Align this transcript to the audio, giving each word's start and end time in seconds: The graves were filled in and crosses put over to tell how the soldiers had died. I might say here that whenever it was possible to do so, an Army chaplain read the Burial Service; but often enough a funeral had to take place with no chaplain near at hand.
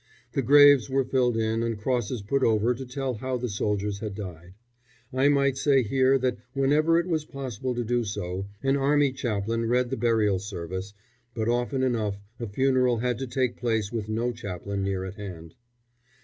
The 0.31 0.41
graves 0.41 0.89
were 0.89 1.03
filled 1.03 1.37
in 1.37 1.61
and 1.61 1.77
crosses 1.77 2.23
put 2.23 2.41
over 2.41 2.73
to 2.73 2.87
tell 2.87 3.13
how 3.13 3.37
the 3.37 3.47
soldiers 3.47 3.99
had 3.99 4.15
died. 4.15 4.55
I 5.13 5.29
might 5.29 5.57
say 5.57 5.83
here 5.83 6.17
that 6.17 6.37
whenever 6.53 6.97
it 6.99 7.05
was 7.05 7.23
possible 7.23 7.75
to 7.75 7.83
do 7.83 8.03
so, 8.03 8.47
an 8.63 8.75
Army 8.77 9.11
chaplain 9.11 9.67
read 9.67 9.91
the 9.91 9.97
Burial 9.97 10.39
Service; 10.39 10.95
but 11.35 11.47
often 11.47 11.83
enough 11.83 12.17
a 12.39 12.47
funeral 12.47 12.97
had 12.97 13.19
to 13.19 13.27
take 13.27 13.57
place 13.57 13.91
with 13.91 14.09
no 14.09 14.31
chaplain 14.31 14.81
near 14.81 15.05
at 15.05 15.17
hand. 15.17 15.53